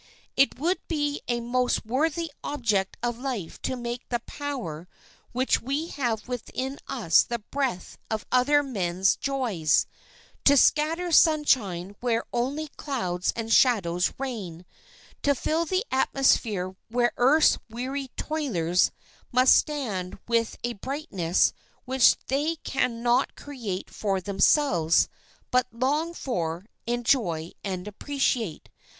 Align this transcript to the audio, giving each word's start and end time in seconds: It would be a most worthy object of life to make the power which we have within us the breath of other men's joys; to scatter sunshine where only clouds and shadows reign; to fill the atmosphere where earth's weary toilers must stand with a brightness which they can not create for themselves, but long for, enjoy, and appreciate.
It 0.35 0.57
would 0.57 0.79
be 0.87 1.21
a 1.27 1.41
most 1.41 1.85
worthy 1.85 2.31
object 2.43 2.97
of 3.03 3.19
life 3.19 3.61
to 3.61 3.75
make 3.75 4.09
the 4.09 4.17
power 4.25 4.87
which 5.31 5.61
we 5.61 5.89
have 5.89 6.27
within 6.27 6.79
us 6.87 7.21
the 7.21 7.37
breath 7.37 7.99
of 8.09 8.25
other 8.31 8.63
men's 8.63 9.15
joys; 9.15 9.85
to 10.43 10.57
scatter 10.57 11.11
sunshine 11.11 11.95
where 11.99 12.25
only 12.33 12.69
clouds 12.69 13.31
and 13.35 13.53
shadows 13.53 14.11
reign; 14.17 14.65
to 15.21 15.35
fill 15.35 15.65
the 15.65 15.85
atmosphere 15.91 16.75
where 16.89 17.11
earth's 17.17 17.59
weary 17.69 18.07
toilers 18.17 18.89
must 19.31 19.55
stand 19.55 20.17
with 20.27 20.57
a 20.63 20.73
brightness 20.73 21.53
which 21.85 22.17
they 22.25 22.55
can 22.63 23.03
not 23.03 23.35
create 23.35 23.91
for 23.91 24.19
themselves, 24.19 25.07
but 25.51 25.67
long 25.71 26.11
for, 26.15 26.65
enjoy, 26.87 27.51
and 27.63 27.87
appreciate. 27.87 28.67